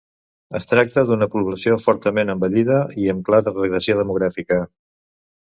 Es 0.59 0.65
tracta 0.69 1.03
d'una 1.09 1.27
població 1.35 1.75
fortament 1.83 2.33
envellida 2.35 2.79
i 3.03 3.07
en 3.15 3.21
clara 3.29 3.55
regressió 3.59 4.01
demogràfica. 4.01 4.61